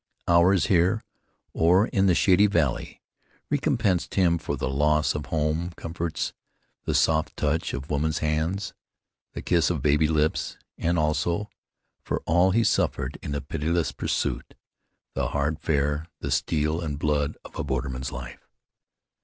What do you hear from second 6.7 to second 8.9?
the soft touch of woman's hands,